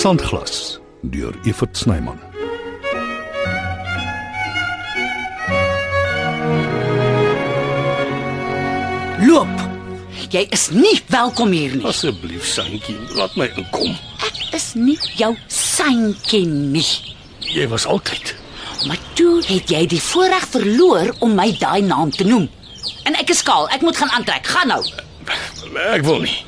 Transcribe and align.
Sandglas 0.00 0.78
deur 1.02 1.34
Evert 1.44 1.76
Snyman. 1.76 2.16
Loop. 9.20 9.52
Jy 10.32 10.46
is 10.56 10.70
nie 10.72 10.96
welkom 11.12 11.52
hier 11.52 11.76
nie. 11.76 11.84
Asseblief, 11.84 12.48
Santjie, 12.48 12.96
laat 13.12 13.36
my 13.36 13.50
inkom. 13.60 13.92
Ek 14.24 14.40
is 14.56 14.72
nie 14.80 14.96
jou 15.20 15.34
seintjie 15.52 16.46
nie. 16.48 16.88
Jy 17.52 17.68
was 17.68 17.84
altyd. 17.84 18.32
Maar 18.88 19.04
toe 19.20 19.42
het 19.52 19.68
jy 19.68 19.84
die 19.84 20.00
voorreg 20.00 20.48
verloor 20.56 21.12
om 21.20 21.36
my 21.36 21.50
daai 21.60 21.84
naam 21.84 22.08
te 22.08 22.24
noem. 22.24 22.48
En 23.04 23.20
ek 23.20 23.36
is 23.36 23.44
skaal, 23.44 23.68
ek 23.68 23.84
moet 23.84 24.00
gaan 24.00 24.16
aantrek. 24.16 24.48
Gaan 24.48 24.72
nou. 24.72 24.80
Ek 25.90 26.08
wil 26.08 26.24
nie. 26.24 26.40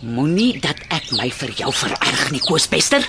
Moenie 0.00 0.60
dat 0.60 0.78
ek 0.88 1.10
my 1.18 1.30
vir 1.30 1.50
jou 1.58 1.72
vererg 1.72 2.30
nie, 2.30 2.40
Koosbester. 2.40 3.04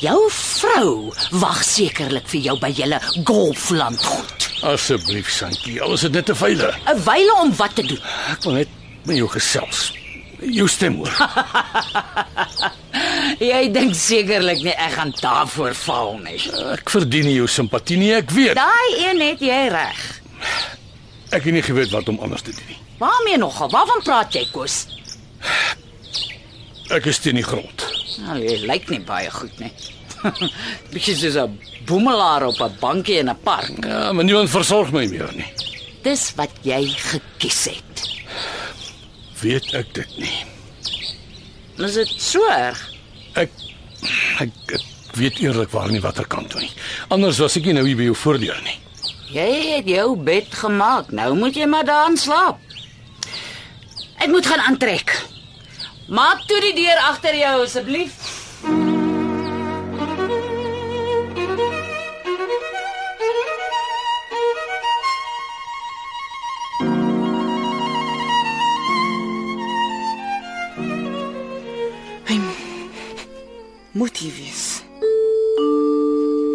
Jou 0.00 0.28
vrou 0.30 1.12
wag 1.42 1.64
sekerlik 1.66 2.28
vir 2.30 2.40
jou 2.40 2.54
by 2.62 2.70
julle 2.70 3.00
golfland 3.26 3.98
goed. 4.04 4.48
Asseblief, 4.62 5.32
Santjie, 5.34 5.80
al 5.82 5.96
is 5.96 6.02
net 6.08 6.30
'n 6.30 6.34
veile. 6.34 6.74
'n 6.86 7.02
Wyle 7.04 7.34
om 7.42 7.54
wat 7.56 7.74
te 7.74 7.82
doen. 7.82 8.00
Ek 8.30 8.42
wil 8.44 8.52
net 8.52 8.68
met 9.04 9.16
jou 9.16 9.28
gesels. 9.28 9.92
Jou 10.40 10.68
stem 10.68 10.96
hoor. 10.96 11.10
Jy 13.40 13.70
dink 13.72 13.94
sekerlik 13.94 14.62
nie 14.62 14.74
ek 14.76 14.92
gaan 14.92 15.12
daarvoor 15.20 15.74
val 15.74 16.18
nie. 16.22 16.38
Ek 16.72 16.90
verdien 16.90 17.24
nie 17.26 17.36
jou 17.36 17.48
simpatie 17.48 17.96
nie, 17.96 18.12
ek 18.14 18.30
weet. 18.30 18.54
Daai 18.54 19.08
een 19.08 19.20
het 19.20 19.40
jy 19.40 19.68
reg. 19.72 20.02
Ek 21.34 21.42
het 21.42 21.52
nie 21.52 21.62
geweet 21.62 21.90
wat 21.90 22.08
om 22.08 22.18
anders 22.22 22.42
te 22.42 22.52
doen 22.54 22.68
nie. 22.68 22.78
Waarmee 22.98 23.38
nogal? 23.38 23.70
Waarvan 23.70 24.02
praat 24.04 24.32
jy, 24.36 24.44
Koos? 24.52 24.86
Ek 26.92 27.06
is 27.08 27.18
teen 27.18 27.38
die 27.40 27.44
grond. 27.46 27.86
Nou, 28.26 28.36
jy 28.38 28.58
lyk 28.68 28.90
nie 28.92 29.00
baie 29.00 29.30
goed 29.32 29.54
nie. 29.62 29.72
Bietjie 30.92 31.14
soos 31.16 31.36
'n 31.36 31.58
boemelaar 31.88 32.46
op 32.48 32.60
'n 32.60 32.76
bankie 32.80 33.18
in 33.18 33.30
'n 33.30 33.38
park. 33.42 33.72
Ja, 33.84 34.12
maar 34.12 34.24
niemand 34.24 34.50
versorg 34.50 34.92
my 34.92 35.06
meer 35.06 35.32
nie. 35.34 35.48
Dis 36.02 36.32
wat 36.36 36.52
jy 36.62 36.84
gekies 36.88 37.64
het. 37.64 38.08
Weet 39.40 39.72
ek 39.74 39.94
dit 39.94 40.16
nie. 40.18 40.44
Is 41.78 41.94
dit 41.94 42.12
so 42.20 42.44
erg? 42.48 42.80
Ek 43.34 43.50
ek, 44.40 44.52
ek 44.72 45.16
weet 45.16 45.38
eerlikwaar 45.40 45.90
nie 45.90 46.00
watter 46.00 46.26
kant 46.26 46.50
toe 46.50 46.60
nie. 46.60 46.72
Anders 47.08 47.38
was 47.38 47.56
ek 47.56 47.64
nie 47.64 47.72
nou 47.72 47.86
hier 47.86 47.96
by 47.96 48.04
jou 48.04 48.14
voordeur 48.14 48.60
nie. 48.64 48.78
Jy 49.32 49.76
het 49.76 49.86
jou 49.88 50.16
bed 50.16 50.52
gemaak. 50.54 51.10
Nou 51.10 51.34
moet 51.34 51.56
jy 51.56 51.66
maar 51.66 51.84
daarin 51.84 52.16
slaap. 52.16 52.58
Ek 54.20 54.28
moet 54.28 54.46
gaan 54.46 54.60
aantrek. 54.60 55.10
Maak 56.08 56.42
toe 56.44 56.60
die 56.60 56.74
deur 56.76 56.98
agter 57.00 57.32
jou 57.32 57.62
asseblief. 57.64 58.12
Hy 72.28 72.36
moet 73.92 74.16
hier 74.20 74.36
wees. 74.36 74.84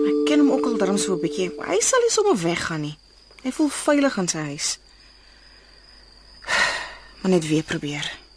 Ek 0.05 0.23
ken 0.29 0.45
hom 0.45 0.53
ook 0.53 0.69
al 0.69 0.77
darm 0.77 1.01
so 1.01 1.17
'n 1.17 1.25
bietjie. 1.25 1.49
Hy 1.57 1.81
sal 1.81 2.05
nie 2.05 2.13
sommer 2.13 2.37
weggaan 2.37 2.81
nie. 2.81 2.97
Hy 3.41 3.51
voel 3.51 3.69
veilig 3.69 4.17
in 4.17 4.27
sy 4.27 4.45
huis. 4.53 4.77
Maar 7.21 7.31
net 7.31 7.47
weer 7.47 7.63
probeer. 7.63 8.28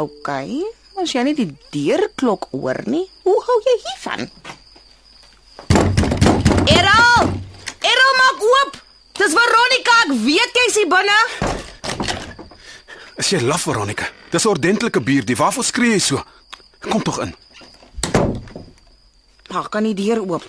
OK. 0.00 0.28
As 1.00 1.12
jy 1.14 1.22
nie 1.24 1.36
die 1.36 1.48
deurklok 1.72 2.48
hoor 2.52 2.80
nie, 2.88 3.06
hoe 3.24 3.36
hou 3.46 3.58
jy 3.66 3.74
hiervan? 3.84 4.26
Errol! 6.68 7.30
Errol 7.92 8.14
maak 8.20 8.44
oop. 8.48 8.80
Dis 9.20 9.36
Veronica, 9.36 9.96
ek 10.06 10.12
weet 10.24 10.60
jy's 10.60 10.78
hier 10.80 10.90
binne. 10.92 11.18
Is 13.20 13.28
jy 13.34 13.42
laf, 13.44 13.66
Veronica? 13.68 14.08
Dis 14.32 14.44
'n 14.44 14.48
ordentlike 14.48 15.00
bier, 15.00 15.24
die 15.24 15.36
waarvoor 15.36 15.64
skree 15.64 15.92
jy 15.92 15.98
so? 15.98 16.24
Kom 16.80 17.02
tog 17.02 17.20
in. 17.20 17.34
Maak 19.50 19.70
kan 19.70 19.84
die 19.84 19.94
deur 19.94 20.20
oop. 20.22 20.44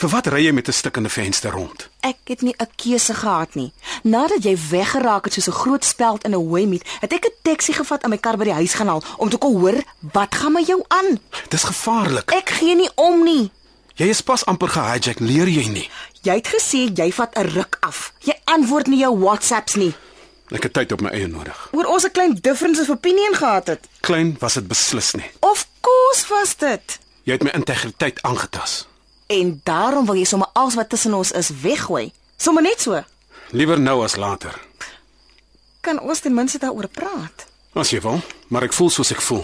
Vir 0.00 0.08
wat 0.08 0.26
ry 0.32 0.46
jy 0.46 0.52
met 0.52 0.68
'n 0.68 0.72
stikkende 0.72 1.10
venster 1.10 1.50
rond? 1.50 1.88
Ek 2.00 2.18
het 2.24 2.40
nie 2.42 2.54
'n 2.56 2.68
keuse 2.76 3.14
gehad 3.14 3.54
nie. 3.54 3.72
Nadat 4.02 4.42
jy 4.42 4.56
weggeraak 4.70 5.24
het 5.24 5.32
soos 5.32 5.48
'n 5.48 5.60
groot 5.62 5.84
speld 5.84 6.24
in 6.24 6.30
'n 6.30 6.34
hoëmiet, 6.34 6.88
het 7.00 7.12
ek 7.12 7.24
'n 7.24 7.34
taxi 7.42 7.72
gevat 7.72 8.02
en 8.02 8.10
my 8.10 8.18
kar 8.18 8.36
by 8.36 8.44
die 8.44 8.52
huis 8.52 8.74
gaan 8.74 8.86
haal 8.86 9.02
om 9.16 9.28
te 9.28 9.36
kom 9.38 9.60
hoor 9.60 9.82
wat 10.12 10.34
gaan 10.34 10.52
met 10.52 10.66
jou 10.66 10.84
aan. 10.88 11.18
Dis 11.48 11.62
gevaarlik. 11.62 12.30
Ek 12.30 12.50
gee 12.50 12.74
nie 12.74 12.90
om 12.94 13.24
nie. 13.24 13.50
Jy 13.94 14.06
is 14.06 14.20
pas 14.20 14.44
amper 14.44 14.68
gehijack, 14.68 15.18
leer 15.18 15.48
jy 15.48 15.68
nie? 15.68 15.90
Jy 16.22 16.34
het 16.34 16.48
gesê 16.48 16.92
jy 16.94 17.12
vat 17.12 17.36
'n 17.36 17.46
ruk 17.46 17.76
af. 17.80 18.12
Jy 18.18 18.34
antwoord 18.44 18.86
nie 18.86 18.98
jou 18.98 19.18
WhatsApps 19.18 19.74
nie. 19.74 19.94
Ek 20.50 20.62
het 20.62 20.72
tyd 20.72 20.92
op 20.92 21.00
my 21.00 21.10
eie 21.10 21.26
nodig. 21.26 21.68
Oor 21.72 21.84
ons 21.84 22.04
'n 22.04 22.10
klein 22.10 22.34
difference 22.40 22.80
of 22.80 22.88
opinion 22.88 23.34
gehad 23.34 23.66
het. 23.66 23.88
Klein 24.00 24.36
was 24.38 24.54
dit 24.54 24.68
beslis 24.68 25.12
nie. 25.12 25.30
Of 25.40 25.66
course 25.80 26.26
was 26.28 26.56
dit. 26.56 26.98
Jy 27.22 27.32
het 27.32 27.42
my 27.42 27.50
integriteit 27.50 28.22
aangetas. 28.22 28.86
En 29.26 29.60
daarom 29.64 30.06
wil 30.06 30.14
jy 30.14 30.24
sommer 30.24 30.48
alles 30.52 30.74
wat 30.74 30.88
tussen 30.88 31.14
ons 31.14 31.30
is 31.32 31.48
weggooi. 31.62 32.12
Sommige 32.36 32.66
net 32.66 32.80
so. 32.80 33.04
Liewer 33.52 33.80
nou 33.80 34.04
as 34.04 34.14
later. 34.16 34.54
Kan 35.82 35.98
ons 35.98 36.20
ten 36.22 36.34
minste 36.34 36.60
daaroor 36.62 36.86
praat? 36.94 37.48
As 37.74 37.90
jy 37.90 37.98
wil, 38.04 38.20
maar 38.54 38.68
ek 38.68 38.76
voel 38.76 38.92
soos 38.94 39.10
ek 39.10 39.22
voel. 39.26 39.42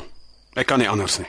Ek 0.55 0.69
kan 0.71 0.79
nie 0.79 0.87
anders 0.87 1.19
nie. 1.19 1.27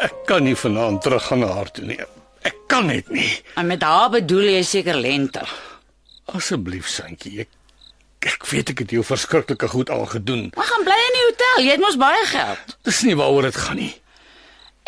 Ek 0.00 0.16
kan 0.24 0.48
nie 0.48 0.56
vanaand 0.56 1.04
terug 1.04 1.28
gaan 1.28 1.44
na 1.44 1.52
haar 1.60 1.68
toe 1.76 1.84
nie. 1.92 2.00
Ek 2.40 2.56
kan 2.72 2.88
net 2.88 3.12
nie. 3.12 3.28
En 3.60 3.68
met 3.68 3.84
haar 3.84 4.08
bedoel 4.16 4.54
jy 4.56 4.64
seker 4.64 4.96
lente. 4.96 5.44
Asseblief, 6.32 6.88
Santjie, 6.88 7.42
ek 7.44 7.59
weet 8.50 8.72
ek 8.72 8.78
het 8.84 8.90
jou 8.90 9.04
verskriklike 9.04 9.68
goed 9.68 9.90
al 9.90 10.06
gedoen. 10.06 10.50
Maar 10.54 10.68
gaan 10.70 10.84
bly 10.84 10.98
in 11.08 11.16
die 11.18 11.24
hotel. 11.28 11.64
Jy 11.64 11.70
het 11.70 11.80
mos 11.80 11.98
baie 12.00 12.24
geld. 12.26 12.76
Dis 12.88 13.02
nie 13.06 13.16
waaroor 13.16 13.48
dit 13.48 13.56
gaan 13.56 13.76
nie. 13.76 13.92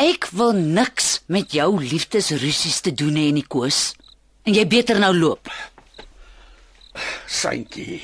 Ek 0.03 0.27
wil 0.33 0.53
niks 0.53 1.21
met 1.27 1.53
jou 1.53 1.69
liefdesrusies 1.83 2.81
te 2.81 2.95
doen 2.95 3.15
hê 3.21 3.29
nie, 3.33 3.45
Koos. 3.47 3.93
En 4.43 4.55
jy 4.57 4.65
beter 4.67 4.99
nou 4.99 5.13
loop. 5.15 5.51
Santjie. 7.27 8.01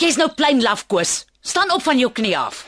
Jy's 0.00 0.18
nou 0.20 0.28
klein 0.34 0.62
laf, 0.62 0.86
Koos. 0.86 1.24
Staan 1.44 1.72
op 1.72 1.82
van 1.82 1.98
jou 1.98 2.10
knie 2.12 2.36
af. 2.38 2.64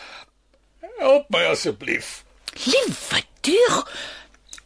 Help 0.98 1.28
my 1.34 1.42
asseblief. 1.50 2.22
Liewe 2.64 3.22
duur. 3.44 3.82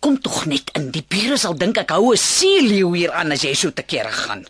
Kom 0.01 0.21
tog 0.21 0.45
net 0.47 0.71
in. 0.79 0.91
Die 0.95 1.05
bure 1.05 1.37
sal 1.41 1.57
dink 1.59 1.79
ek 1.79 1.91
hou 1.91 2.13
'n 2.13 2.17
seeleeu 2.17 2.95
hier 2.95 3.13
aan 3.13 3.33
as 3.33 3.43
jy 3.43 3.55
so 3.55 3.71
te 3.71 3.83
kere 3.83 4.13
gaan. 4.13 4.47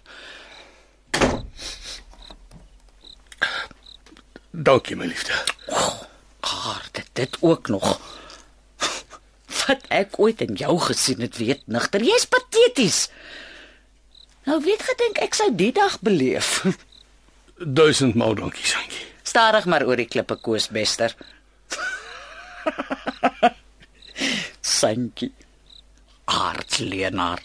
Dankie 4.50 4.96
my 4.96 5.06
liefde. 5.06 5.32
Aarde, 6.40 7.02
dit 7.12 7.36
ook 7.40 7.68
nog. 7.68 8.00
Wat 9.66 9.82
ek 9.88 10.18
ooit 10.18 10.40
in 10.40 10.56
jou 10.58 10.78
gesien 10.80 11.20
het, 11.20 11.36
weet 11.38 11.66
nigter. 11.66 12.02
Jy's 12.02 12.26
pateties. 12.26 13.08
Nou 14.48 14.58
weet 14.64 14.82
gedink 14.82 15.20
ek 15.22 15.36
sou 15.38 15.50
die 15.54 15.70
dag 15.72 16.00
beleef. 16.00 16.64
Duisend 17.60 18.16
maal 18.18 18.34
dankie, 18.34 18.66
Santjie. 18.66 19.06
Stadig 19.22 19.68
maar 19.70 19.84
oor 19.86 20.00
die 20.00 20.08
klippe 20.10 20.34
koosbester. 20.40 21.14
Sankie. 24.80 25.30
Aardsleenaar. 26.24 27.44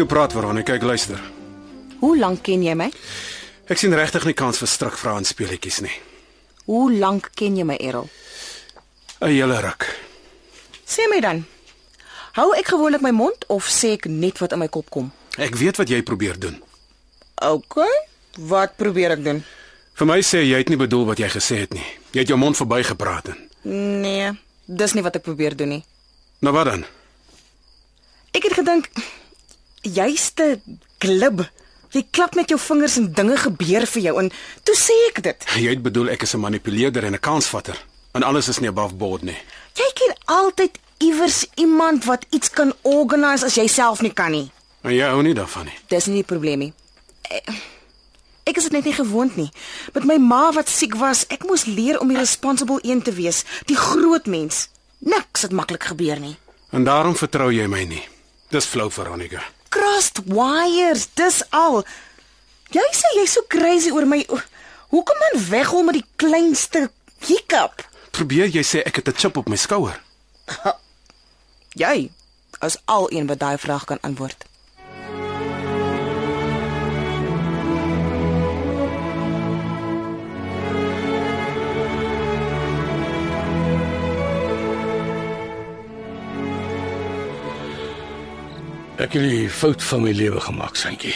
Toe 0.00 0.08
praat 0.08 0.32
Veronica, 0.32 0.72
ek 0.78 0.84
luister. 0.88 1.18
Hoe 2.00 2.14
lank 2.16 2.40
ken 2.46 2.62
jy 2.64 2.72
my? 2.72 2.86
Ek 3.68 3.76
sien 3.76 3.92
regtig 3.92 4.24
nie 4.24 4.32
kans 4.32 4.56
vir 4.56 4.70
stryk 4.72 4.94
vra 4.96 5.18
en 5.20 5.28
speletjies 5.28 5.82
nie. 5.84 5.92
Hoe 6.64 6.86
lank 6.94 7.28
ken 7.36 7.58
jy 7.60 7.66
my, 7.68 7.76
Errol? 7.76 8.08
'n 9.20 9.28
Hele 9.28 9.58
ruk. 9.60 9.84
Sê 10.88 11.04
my 11.12 11.20
dan. 11.20 11.44
Hou 12.32 12.48
ek 12.56 12.72
gewoonlik 12.72 13.04
my 13.04 13.12
mond 13.12 13.44
of 13.52 13.68
sê 13.68 13.92
ek 14.00 14.08
net 14.08 14.40
wat 14.40 14.56
in 14.56 14.64
my 14.64 14.68
kop 14.68 14.88
kom? 14.88 15.12
Ek 15.36 15.54
weet 15.54 15.76
wat 15.76 15.92
jy 15.92 16.00
probeer 16.00 16.40
doen. 16.40 16.56
OK. 17.36 17.84
Wat 18.38 18.80
probeer 18.80 19.10
ek 19.20 19.24
doen? 19.24 19.44
Vir 20.00 20.06
my 20.06 20.20
sê 20.24 20.48
jy 20.48 20.56
het 20.56 20.72
nie 20.72 20.80
bedoel 20.80 21.04
wat 21.12 21.18
jy 21.18 21.28
gesê 21.28 21.60
het 21.68 21.76
nie. 21.76 21.84
Jy 22.16 22.24
het 22.24 22.28
jou 22.28 22.40
mond 22.40 22.56
verbygepraat 22.56 23.28
en. 23.28 23.48
Nee, 24.00 24.32
dis 24.64 24.96
nie 24.96 25.04
wat 25.04 25.20
ek 25.20 25.28
probeer 25.28 25.52
doen 25.56 25.68
nie. 25.68 25.84
Nou 26.40 26.56
wat 26.56 26.72
dan? 26.72 26.88
Ek 28.32 28.48
het 28.48 28.56
gedink 28.56 28.88
jy's 29.82 30.30
te 30.34 30.60
glib. 30.98 31.44
Jy 31.90 32.04
klap 32.14 32.34
met 32.38 32.48
jou 32.48 32.58
vingers 32.60 32.96
en 33.00 33.12
dinge 33.12 33.36
gebeur 33.36 33.86
vir 33.86 34.02
jou 34.02 34.18
en 34.22 34.30
toe 34.62 34.76
sê 34.78 34.94
ek 35.08 35.22
dit. 35.22 35.46
Jy 35.58 35.70
het 35.74 35.82
bedoel 35.82 36.10
ek 36.10 36.22
is 36.22 36.34
'n 36.34 36.40
manipuleerder 36.40 37.04
en 37.04 37.14
'n 37.14 37.20
kansvatter. 37.20 37.76
En 38.12 38.22
alles 38.22 38.48
is 38.48 38.58
nie 38.58 38.68
above 38.68 38.94
board 38.94 39.22
nie. 39.22 39.36
Jy 39.74 39.90
ken 39.94 40.14
altyd 40.24 40.78
iewers 40.98 41.46
iemand 41.54 42.04
wat 42.04 42.26
iets 42.30 42.50
kan 42.50 42.72
organise 42.82 43.44
as 43.44 43.54
jy 43.54 43.66
self 43.66 44.00
nie 44.00 44.12
kan 44.12 44.30
nie. 44.30 44.50
En 44.82 44.94
jy 44.94 45.06
hou 45.06 45.22
nie 45.22 45.34
daarvan 45.34 45.64
nie. 45.64 45.76
Dis 45.88 46.06
nie 46.06 46.22
die 46.22 46.28
probleem 46.28 46.58
nie. 46.58 46.72
Ek, 47.30 47.50
ek 48.44 48.56
is 48.56 48.62
dit 48.62 48.72
net 48.72 48.84
nie 48.84 48.96
gewoond 48.96 49.36
nie. 49.36 49.50
Met 49.94 50.04
my 50.04 50.16
ma 50.16 50.52
wat 50.52 50.68
siek 50.68 50.94
was, 50.94 51.24
ek 51.28 51.44
moes 51.44 51.64
leer 51.64 52.00
om 52.00 52.08
die 52.08 52.18
responsible 52.18 52.80
een 52.82 53.02
te 53.02 53.12
wees, 53.12 53.44
die 53.66 53.76
groot 53.76 54.26
mens. 54.26 54.68
Niks 54.98 55.42
het 55.42 55.52
maklik 55.52 55.84
gebeur 55.92 56.20
nie. 56.20 56.36
En 56.70 56.84
daarom 56.84 57.16
vertrou 57.16 57.52
jy 57.52 57.66
my 57.66 57.84
nie. 57.84 58.02
Dis 58.50 58.66
flou 58.66 58.90
Veronica. 58.90 59.42
Crossed 59.70 60.20
wires, 60.26 61.06
dis 61.14 61.42
al. 61.54 61.84
Jy 62.74 62.86
sê 62.94 63.10
jy's 63.16 63.34
so 63.36 63.42
crazy 63.50 63.90
oor 63.94 64.06
my. 64.06 64.20
Hoekom 64.90 65.18
man 65.22 65.38
weghol 65.50 65.86
met 65.86 66.00
die 66.00 66.06
kleinste 66.18 66.88
hiccup? 67.26 67.84
Probeer 68.10 68.50
jy 68.50 68.64
sê 68.66 68.82
ek 68.82 68.98
het 69.00 69.08
'n 69.08 69.18
chip 69.18 69.36
op 69.36 69.48
my 69.48 69.56
skouer? 69.56 70.00
Jy 71.78 72.10
is 72.66 72.76
al 72.84 73.06
een 73.14 73.26
wat 73.26 73.38
daai 73.38 73.58
vraag 73.58 73.84
kan 73.84 73.98
antwoord. 74.02 74.49
Ek 89.00 89.14
het 89.16 89.22
die 89.24 89.46
fout 89.48 89.80
van 89.88 90.02
my 90.04 90.10
lewe 90.12 90.40
gemaak, 90.44 90.76
Santjie. 90.76 91.14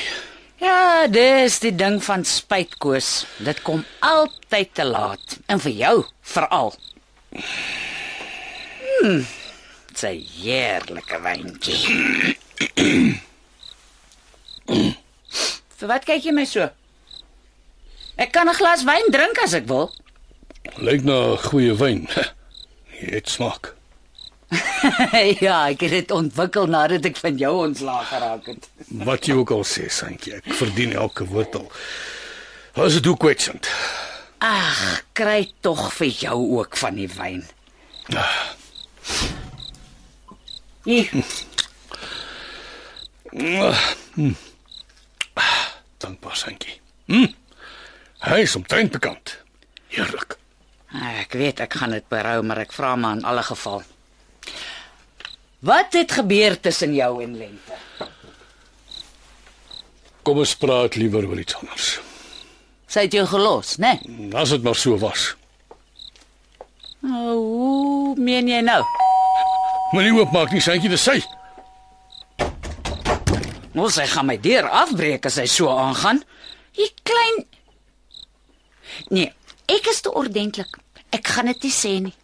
Ja, 0.57 1.05
dis 1.13 1.59
die 1.61 1.75
ding 1.77 1.99
van 2.05 2.23
spytkoos. 2.25 3.27
Dit 3.45 3.61
kom 3.67 3.83
altyd 4.01 4.71
te 4.73 4.87
laat 4.89 5.35
en 5.53 5.61
vir 5.61 5.75
jou 5.77 5.97
veral. 6.33 6.73
Hmm. 7.35 9.27
Sy 9.93 10.15
heerlike 10.39 11.21
wyntjie. 11.27 12.33
Vir 15.77 15.93
wat 15.93 16.09
kyk 16.09 16.25
jy 16.25 16.33
my 16.33 16.49
so? 16.49 16.71
Ek 18.17 18.33
kan 18.33 18.49
'n 18.49 18.57
glas 18.57 18.89
wyn 18.89 19.13
drink 19.13 19.45
as 19.45 19.53
ek 19.53 19.69
wil. 19.69 19.93
Lyk 20.81 21.05
na 21.05 21.37
goeie 21.37 21.77
wyn. 21.77 22.09
Jy 22.97 23.13
het 23.21 23.29
smaak. 23.29 23.75
ja, 25.47 25.59
ek 25.69 25.85
het 25.87 25.95
dit 25.95 26.11
ontwikkel 26.15 26.67
nadat 26.71 27.07
ek 27.09 27.21
van 27.21 27.39
jou 27.41 27.55
ontslaag 27.67 28.09
geraak 28.09 28.51
het. 28.53 28.69
Wat 29.07 29.27
jy 29.27 29.39
ook 29.41 29.55
al 29.57 29.65
sê, 29.69 29.89
Santjie, 29.93 30.39
ek 30.41 30.53
verdien 30.59 30.93
elke 30.93 31.27
al. 31.31 31.71
As 32.75 32.99
dit 32.99 33.07
ook 33.07 33.21
kwetsend. 33.23 33.71
Ag, 34.45 35.03
kry 35.17 35.53
tog 35.65 35.93
vir 35.95 36.11
jou 36.27 36.39
ook 36.59 36.77
van 36.77 36.99
die 36.99 37.09
wyn. 37.09 37.45
Hier, 40.85 41.11
Dankbaar, 45.99 46.37
Santjie. 46.37 46.81
Hm. 47.07 47.33
Hy 48.25 48.39
is 48.45 48.57
omtrent 48.57 48.93
bekend. 48.93 49.39
Heerlik. 49.89 50.37
ek 50.95 51.33
weet 51.33 51.61
ek 51.65 51.75
gaan 51.81 51.91
dit 51.97 52.07
berou, 52.09 52.43
maar 52.47 52.61
ek 52.63 52.73
vra 52.73 52.95
maar 52.97 53.17
in 53.19 53.25
alle 53.25 53.43
geval. 53.43 53.83
Wat 55.65 55.93
het 55.97 56.13
gebeur 56.13 56.61
tussen 56.61 56.95
jou 56.95 57.23
en 57.23 57.37
Lente? 57.37 57.77
Kom 60.23 60.41
ons 60.43 60.57
praat 60.61 60.99
liewer 61.01 61.25
oor 61.29 61.41
iets 61.41 61.57
anders. 61.57 61.87
Sy 62.89 63.07
het 63.07 63.17
jou 63.17 63.25
gelos, 63.29 63.77
né? 63.81 63.95
Nee? 64.05 64.29
As 64.37 64.53
dit 64.53 64.65
maar 64.65 64.77
so 64.77 64.99
was. 65.01 65.31
Nou, 67.01 67.37
hoe 67.37 68.17
meen 68.21 68.49
jy 68.49 68.61
nou? 68.65 68.83
Moenie 69.93 70.13
oopmaak 70.19 70.53
nie, 70.53 70.61
Santjie, 70.65 70.91
dis 70.93 71.05
sy. 71.05 71.17
Nou 73.75 73.89
sy 73.91 74.05
gaan 74.13 74.29
my 74.29 74.37
deur 74.41 74.69
afbreek 74.69 75.25
as 75.31 75.41
hy 75.41 75.47
so 75.51 75.73
aangaan. 75.73 76.21
Jy 76.77 76.91
klein 77.07 77.45
Nee, 79.11 79.33
ek 79.67 79.89
is 79.91 80.05
te 80.05 80.13
ordentlik. 80.13 80.77
Ek 81.11 81.27
gaan 81.35 81.49
dit 81.51 81.67
nie 81.67 81.73
sê 81.73 81.95
nie. 82.05 82.15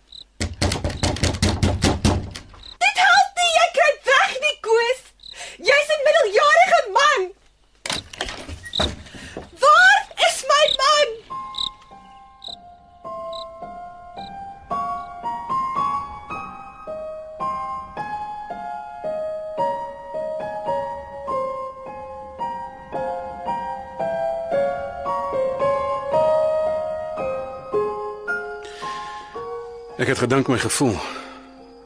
Ek 30.00 30.08
het 30.08 30.22
gedink 30.22 30.48
my 30.48 30.56
gevoel, 30.56 30.94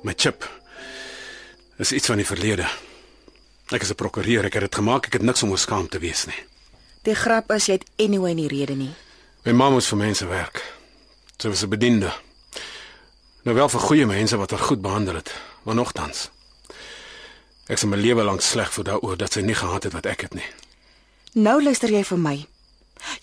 my 0.06 0.12
chip 0.14 0.44
is 1.82 1.90
iets 1.92 2.06
van 2.06 2.20
die 2.20 2.26
verlede. 2.26 2.68
Ek 3.74 3.82
is 3.82 3.90
'n 3.90 3.98
prokureur, 3.98 4.44
ek 4.44 4.52
het 4.52 4.62
dit 4.62 4.74
gemaak, 4.74 5.06
ek 5.06 5.12
het 5.12 5.22
niks 5.22 5.42
om 5.42 5.50
oor 5.50 5.58
skaam 5.58 5.88
te 5.88 5.98
wees 5.98 6.26
nie. 6.26 6.38
Die 7.02 7.14
grap 7.14 7.50
is 7.50 7.66
jy 7.66 7.72
het 7.72 7.90
anyway 7.98 8.32
nie 8.34 8.46
rede 8.48 8.74
nie. 8.74 8.94
My 9.44 9.52
ma 9.52 9.70
moes 9.70 9.88
vir 9.88 9.98
mense 9.98 10.26
werk. 10.26 10.62
Sy 11.38 11.48
was 11.48 11.62
'n 11.62 11.68
bediende. 11.68 12.12
Nou 13.42 13.56
wel 13.56 13.68
vir 13.68 13.80
goeie 13.80 14.06
mense 14.06 14.36
wat 14.36 14.50
haar 14.50 14.60
goed 14.68 14.80
behandel 14.80 15.14
het, 15.14 15.34
maar 15.64 15.74
nogtans. 15.74 16.30
Ek 17.66 17.76
is 17.76 17.84
my 17.84 17.96
lewe 17.96 18.22
lank 18.22 18.40
sleg 18.40 18.72
vir 18.72 18.84
daaroor 18.84 19.16
dat 19.16 19.32
sy 19.32 19.40
nie 19.40 19.54
gehad 19.54 19.82
het 19.82 19.92
wat 19.92 20.06
ek 20.06 20.20
het 20.20 20.34
nie. 20.34 20.46
Nou 21.32 21.62
luister 21.62 21.90
jy 21.90 22.04
vir 22.04 22.18
my. 22.18 22.46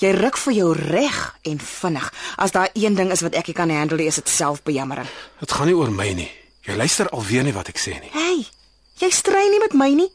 Jy 0.01 0.11
ruk 0.17 0.37
vir 0.37 0.53
jou 0.53 0.69
reg 0.77 1.19
en 1.49 1.59
vinnig. 1.59 2.13
As 2.37 2.51
daar 2.55 2.69
een 2.73 2.95
ding 2.95 3.11
is 3.11 3.21
wat 3.25 3.35
ek 3.37 3.47
nie 3.51 3.57
kan 3.57 3.69
handle, 3.73 4.03
is 4.05 4.15
dit 4.21 4.29
selfbejammering. 4.29 5.09
Dit 5.39 5.51
gaan 5.51 5.67
nie 5.69 5.77
oor 5.77 5.91
my 5.91 6.09
nie. 6.17 6.29
Jy 6.65 6.75
luister 6.77 7.09
alweer 7.09 7.43
nie 7.43 7.53
wat 7.55 7.69
ek 7.71 7.79
sê 7.81 7.97
nie. 7.97 8.11
Hey, 8.13 8.45
jy 9.01 9.09
stry 9.13 9.47
nie 9.49 9.61
met 9.63 9.73
my 9.73 9.89
nie. 9.97 10.09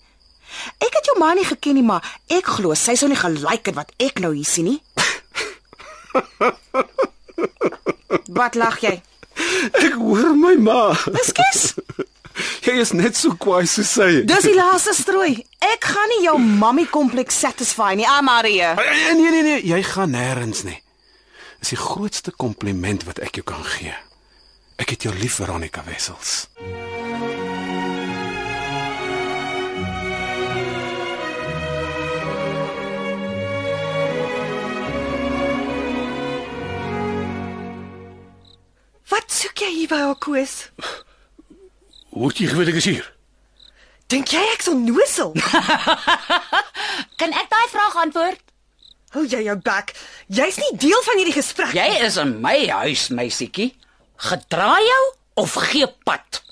Ek 0.79 0.95
het 0.95 1.09
jou 1.11 1.19
ma 1.19 1.33
nie 1.35 1.45
geken 1.47 1.75
nie, 1.75 1.87
maar 1.87 2.07
ek 2.31 2.47
glo 2.59 2.75
sy 2.79 2.95
sou 2.99 3.09
nie 3.11 3.19
gelyk 3.19 3.67
het 3.73 3.77
wat 3.79 3.91
ek 4.03 4.23
nou 4.23 4.33
hier 4.37 4.47
sien 4.47 4.71
nie. 4.71 4.81
Wat 8.37 8.55
lag 8.55 8.79
jy? 8.81 8.95
Ek 9.77 9.97
hoor 9.99 10.33
my 10.39 10.55
ma. 10.61 10.81
Ekskuus. 11.13 11.75
Jy 12.67 12.75
is 12.83 12.93
net 12.97 13.17
so 13.17 13.37
kwaai 13.41 13.67
so 13.69 13.85
sy. 13.87 14.23
Dis 14.29 14.47
die 14.49 14.57
laaste 14.57 14.95
strooi. 14.97 15.37
Ek 15.77 15.85
gaan 15.93 16.09
nie 16.09 16.23
jou 16.25 16.39
mammie 16.41 16.87
kompleks 16.89 17.37
satisfy 17.43 17.93
nie, 17.99 18.07
Amarie. 18.09 18.65
Nee 18.81 19.15
nee 19.19 19.31
nee, 19.31 19.43
nee. 19.45 19.61
jy 19.69 19.83
gaan 19.85 20.15
nêrens 20.15 20.63
nie. 20.65 20.79
Dis 21.61 21.75
die 21.75 21.81
grootste 21.81 22.33
kompliment 22.33 23.05
wat 23.05 23.21
ek 23.21 23.37
jou 23.37 23.45
kan 23.45 23.65
gee. 23.77 23.93
Ek 24.81 24.95
het 24.95 25.05
jou 25.05 25.13
lief 25.17 25.37
Veronica 25.37 25.85
Wessels. 25.85 26.47
Wat 39.13 39.29
soek 39.33 39.61
jy 39.67 39.71
hier 39.75 39.93
by 39.93 40.01
haar 40.07 40.17
koes? 40.25 40.57
Hoe 42.17 42.33
het 42.33 42.41
jy 42.41 42.49
geweet 42.55 42.73
ek 42.73 42.81
is 42.81 42.89
hier? 42.95 43.13
Dink 44.07 44.31
jy 44.31 44.43
ek 44.55 44.63
sal 44.63 44.79
nosel? 44.79 45.33
Kan 47.21 47.33
ek 47.35 47.49
daai 47.51 47.69
vraag 47.73 47.97
antwoord? 48.07 48.43
Hou 49.17 49.25
jy 49.27 49.43
jou 49.47 49.57
bek. 49.67 49.95
Jy's 50.29 50.59
nie 50.63 50.73
deel 50.79 51.03
van 51.07 51.19
hierdie 51.19 51.35
gesprek. 51.35 51.75
Jy 51.75 51.89
is 52.07 52.19
in 52.21 52.37
my 52.43 52.59
huis, 52.83 53.09
meisietjie. 53.11 53.73
Gedra 54.29 54.77
jou 54.83 55.05
of 55.43 55.57
gee 55.71 55.89
pad. 56.05 56.43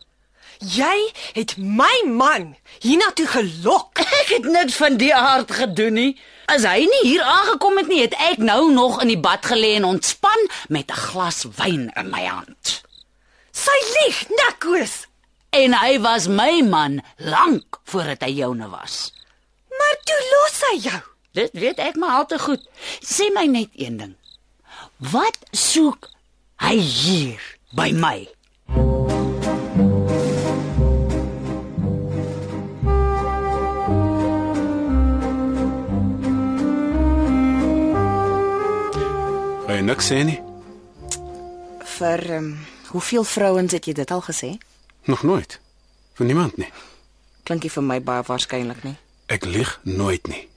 jy 0.65 1.13
het 1.35 1.57
my 1.59 2.05
man 2.09 2.55
hiernatoe 2.81 3.27
gelok. 3.29 4.01
Ek 4.21 4.31
het 4.39 4.47
niks 4.49 4.79
van 4.81 4.97
die 5.01 5.13
aard 5.15 5.51
gedoen 5.53 5.99
nie. 5.99 6.13
As 6.51 6.65
hy 6.69 6.85
nie 6.89 7.03
hier 7.05 7.25
aangekom 7.25 7.79
het 7.81 7.89
nie, 7.89 8.03
het 8.05 8.15
ek 8.21 8.41
nou 8.45 8.69
nog 8.73 8.99
in 9.01 9.09
die 9.09 9.21
bad 9.21 9.47
gelê 9.49 9.75
en 9.79 9.87
ontspan 9.89 10.49
met 10.69 10.93
'n 10.93 11.01
glas 11.09 11.45
wyn 11.57 11.89
in 11.97 12.11
my 12.13 12.25
hand. 12.25 12.83
Sy 13.53 13.77
lieg, 13.97 14.29
Nikos 14.29 15.07
en 15.55 15.75
hy 15.79 15.99
was 16.03 16.27
my 16.27 16.63
man 16.67 16.99
lank 17.23 17.79
voordat 17.87 18.25
hy 18.27 18.33
joune 18.41 18.67
was. 18.73 19.13
Maar 19.71 19.97
toe 20.03 20.21
los 20.33 20.57
hy 20.69 20.77
jou. 20.89 21.01
Dit 21.35 21.55
weet 21.59 21.79
ek 21.83 21.99
maar 21.99 22.19
al 22.19 22.27
te 22.27 22.39
goed. 22.43 22.63
Sê 23.03 23.31
my 23.35 23.47
net 23.51 23.71
een 23.79 23.99
ding. 24.01 24.15
Wat 24.99 25.39
soek 25.55 26.11
hy 26.63 26.75
hier 26.79 27.43
by 27.75 27.91
my? 27.95 28.27
Gaan 39.65 39.81
jy 39.81 39.87
niks 39.87 40.11
sê 40.11 40.23
nie? 40.27 40.39
Vir 41.95 42.31
um, 42.43 42.55
hoeveel 42.91 43.27
vrouens 43.27 43.75
het 43.75 43.87
jy 43.87 43.95
dit 44.03 44.11
al 44.15 44.23
gesê? 44.23 44.57
Nog 45.05 45.23
nooit. 45.23 45.61
Vir 46.15 46.27
niemand 46.27 46.57
nie. 46.57 46.71
Klinkie 47.43 47.71
vir 47.71 47.83
my 47.83 48.01
baie 48.01 48.23
waarskynlik 48.25 48.85
nie. 48.85 48.97
Ek 49.27 49.45
lieg 49.45 49.81
nooit 49.83 50.27
nie. 50.29 50.49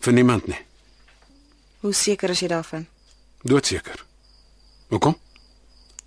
Vir 0.00 0.12
niemand 0.12 0.46
nie. 0.46 0.60
Hoe 1.80 1.92
seker 1.94 2.30
is 2.30 2.40
jy 2.40 2.48
daarvan? 2.48 2.86
Doodseker. 3.42 4.04
Hoekom? 4.88 5.18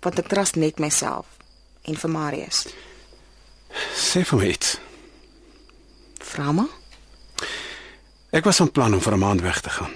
Want 0.02 0.18
ek 0.18 0.28
trust 0.28 0.58
net 0.58 0.80
myself 0.82 1.26
en 1.86 1.96
vir 1.96 2.10
Marius. 2.10 2.66
Sê 3.96 4.24
vir 4.26 4.38
my 4.38 4.48
iets. 4.50 4.76
Vra 6.32 6.52
maar. 6.52 6.72
Ek 8.32 8.44
was 8.44 8.58
van 8.62 8.70
plan 8.72 8.94
om 8.94 9.00
vir 9.00 9.12
'n 9.12 9.18
maand 9.18 9.40
weg 9.40 9.60
te 9.60 9.70
gaan. 9.70 9.92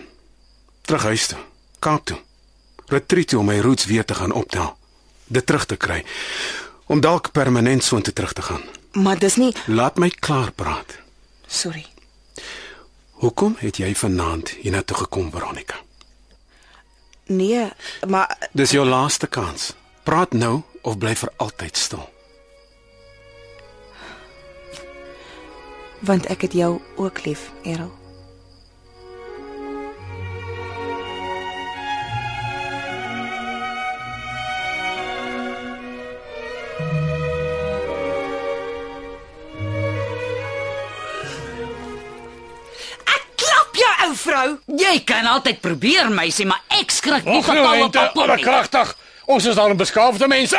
Terug 0.83 1.03
huis 1.03 1.27
toe, 1.27 1.39
Kaap 1.79 2.05
toe. 2.05 2.19
Retreat 2.87 3.29
toe 3.29 3.39
om 3.39 3.47
my 3.47 3.59
roots 3.61 3.85
weer 3.85 4.05
te 4.05 4.15
gaan 4.15 4.33
optel. 4.33 4.77
Dit 5.27 5.47
terug 5.47 5.67
te 5.67 5.77
kry. 5.77 6.05
Om 6.87 7.01
dalk 7.01 7.33
permanent 7.33 7.85
soontoe 7.85 8.13
terug 8.13 8.33
te 8.33 8.43
gaan. 8.43 8.63
Maar 8.93 9.19
dis 9.19 9.37
nie 9.37 9.55
Laat 9.67 9.97
my 9.99 10.11
klaar 10.11 10.53
praat. 10.53 10.99
sorry. 11.47 11.87
Hoekom 13.11 13.55
het 13.59 13.77
jy 13.77 13.95
vanaand 13.95 14.49
hiernatoe 14.49 14.97
gekom, 14.97 15.31
Veronica? 15.31 15.75
Nee, 17.27 17.69
maar 18.09 18.37
Dis 18.53 18.71
jou 18.71 18.87
laaste 18.87 19.27
kans. 19.27 19.73
Praat 20.03 20.33
nou 20.33 20.63
of 20.83 20.99
bly 20.99 21.15
vir 21.17 21.33
altyd 21.37 21.77
stil. 21.77 22.09
want 26.07 26.27
ek 26.27 26.41
het 26.41 26.53
jou 26.53 26.81
ook 26.97 27.25
lief, 27.25 27.51
Errol. 27.65 27.91
Vrou. 44.27 44.59
Jy 44.79 45.01
kan 45.09 45.27
altyd 45.31 45.61
probeer, 45.65 46.11
meisie, 46.13 46.47
maar 46.47 46.63
ek 46.81 46.91
skrik 46.95 47.25
nie 47.25 47.43
van 47.43 47.55
nou, 47.59 47.67
Paul 47.67 47.77
op 47.77 47.95
Lente, 47.95 47.99
pap 47.99 48.23
alle 48.25 48.37
nie. 48.37 48.45
kragtig. 48.45 48.95
Ons 49.27 49.45
is 49.51 49.55
daar 49.59 49.71
'n 49.71 49.77
beskaafde 49.77 50.29
mense. 50.29 50.57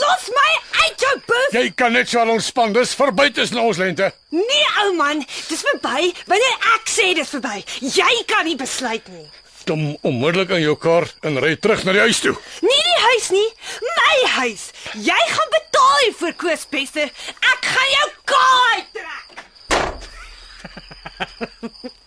Los 0.00 0.28
my 0.30 0.50
uit 0.84 1.00
jou 1.00 1.14
bus. 1.26 1.50
Jy 1.52 1.70
kan 1.74 1.92
net 1.92 2.08
so 2.08 2.18
al 2.20 2.28
ontspan. 2.30 2.72
Dis 2.72 2.94
verby 2.94 3.30
tussen 3.30 3.58
ons 3.58 3.76
lente. 3.76 4.12
Nee 4.30 4.66
ou 4.84 4.94
man, 4.94 5.24
dis 5.48 5.62
verby. 5.62 6.12
Wanneer 6.26 6.56
ek 6.76 6.86
sê 6.88 7.14
dis 7.14 7.28
verby, 7.30 7.64
jy 7.80 8.24
kan 8.26 8.44
nie 8.44 8.56
besluit 8.56 9.08
nie. 9.08 9.26
Kom 9.66 9.96
onmiddellik 10.02 10.50
in 10.50 10.60
jou 10.60 10.76
kar 10.76 11.08
en 11.22 11.38
ry 11.40 11.56
terug 11.56 11.84
na 11.84 11.92
die 11.92 12.00
huis 12.00 12.20
toe. 12.20 12.36
Nie 12.60 12.82
die 12.84 13.00
huis 13.08 13.30
nie, 13.30 13.48
my 13.80 14.28
huis. 14.28 14.70
Jy 14.92 15.20
gaan 15.28 15.48
betaal 15.50 15.98
hiervoor 16.04 16.32
Koospester. 16.36 17.10
Ek 17.40 17.64
gaan 17.64 17.90
jou 17.90 18.10
kaai 18.24 18.84
trek. 18.92 19.26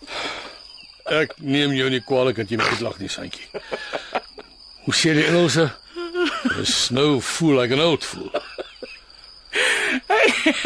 Ek 1.08 1.34
neem 1.40 1.72
jou 1.72 1.88
nie 1.90 2.02
kwalik 2.04 2.36
dat 2.40 2.50
jy 2.50 2.58
my 2.60 2.68
uitlag 2.74 2.98
nie, 3.00 3.08
Santjie. 3.08 3.46
Hoe 4.84 4.94
sê 4.96 5.14
die 5.16 5.26
Engelse? 5.28 5.70
A 6.58 6.64
snow 6.64 7.20
fool 7.24 7.60
like 7.60 7.72
an 7.72 7.80
old 7.80 8.04
fool. 8.04 8.30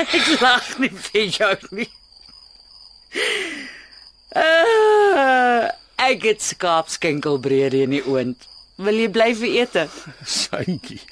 Ek 0.03 0.41
lag 0.41 0.67
nie 0.83 0.91
vir 1.11 1.29
jou 1.31 1.53
nie. 1.79 1.89
Uh, 4.33 5.69
ek 6.01 6.25
het 6.25 6.43
skaapskenkelbrede 6.43 7.85
in 7.87 7.99
die 7.99 8.05
oond. 8.09 8.49
Wil 8.83 9.03
jy 9.05 9.09
bly 9.13 9.29
vir 9.39 9.59
ete? 9.63 9.85
Santjie. 10.27 11.03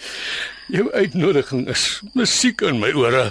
Jou 0.73 0.89
uitnodiging 0.95 1.67
is 1.71 2.01
musiek 2.17 2.65
in 2.67 2.81
my 2.81 2.93
ore. 2.97 3.31